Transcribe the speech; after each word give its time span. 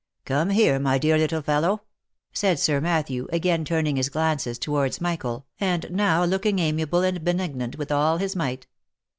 "Come 0.25 0.49
here, 0.49 0.79
my 0.79 0.97
dear 0.97 1.15
little 1.15 1.43
fellow!" 1.43 1.83
said 2.33 2.57
Sir 2.57 2.81
Matthew, 2.81 3.27
again 3.31 3.63
turning 3.63 3.97
his 3.97 4.09
glances 4.09 4.57
towards 4.57 4.99
Michael, 4.99 5.45
and 5.59 5.85
now 5.91 6.23
looking 6.25 6.57
amiable 6.57 7.03
and 7.03 7.23
benignant 7.23 7.77
with 7.77 7.91
all 7.91 8.17
his 8.17 8.35
might. 8.35 8.65